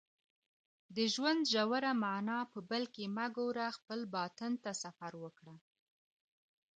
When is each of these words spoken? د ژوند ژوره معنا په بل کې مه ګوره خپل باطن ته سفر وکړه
د 0.95 0.97
ژوند 1.13 1.41
ژوره 1.53 1.91
معنا 2.03 2.39
په 2.51 2.59
بل 2.69 2.83
کې 2.93 3.05
مه 3.15 3.25
ګوره 3.37 3.67
خپل 3.77 3.99
باطن 4.15 4.51
ته 4.63 4.71
سفر 4.83 5.11
وکړه 5.23 5.55